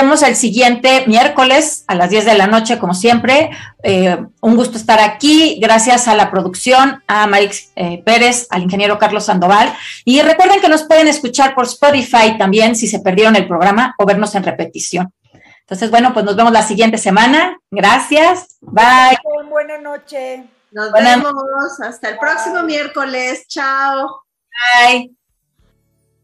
vemos 0.00 0.22
el 0.22 0.36
siguiente 0.36 1.04
miércoles 1.06 1.84
a 1.86 1.94
las 1.94 2.10
10 2.10 2.24
de 2.24 2.34
la 2.34 2.46
noche, 2.46 2.78
como 2.78 2.94
siempre. 2.94 3.50
Eh, 3.82 4.18
un 4.40 4.56
gusto 4.56 4.76
estar 4.76 5.00
aquí. 5.00 5.58
Gracias 5.60 6.08
a 6.08 6.14
la 6.14 6.30
producción, 6.30 7.02
a 7.06 7.26
Marix 7.26 7.70
eh, 7.76 8.02
Pérez, 8.04 8.46
al 8.50 8.62
ingeniero 8.62 8.98
Carlos 8.98 9.26
Sandoval. 9.26 9.74
Y 10.04 10.22
recuerden 10.22 10.60
que 10.60 10.68
nos 10.68 10.84
pueden 10.84 11.08
escuchar 11.08 11.54
por 11.54 11.64
Spotify 11.64 12.36
también 12.38 12.76
si 12.76 12.86
se 12.86 13.00
perdieron 13.00 13.36
el 13.36 13.46
programa 13.46 13.94
o 13.98 14.06
vernos 14.06 14.34
en 14.34 14.42
repetición. 14.42 15.12
Entonces, 15.60 15.90
bueno, 15.90 16.12
pues 16.12 16.24
nos 16.24 16.34
vemos 16.34 16.52
la 16.52 16.62
siguiente 16.62 16.98
semana. 16.98 17.58
Gracias. 17.70 18.58
Bye. 18.60 19.18
Buenas 19.48 19.80
noches. 19.82 20.40
Nos 20.72 20.92
vemos. 20.92 21.32
Hasta 21.80 22.08
el 22.10 22.18
próximo 22.18 22.62
miércoles. 22.62 23.46
Chao. 23.48 24.24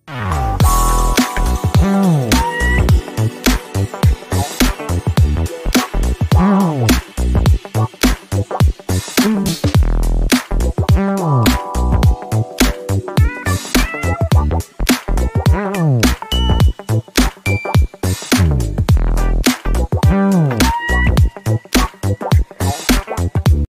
Bye. 0.07 0.46